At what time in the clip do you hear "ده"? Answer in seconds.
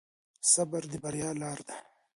1.67-1.77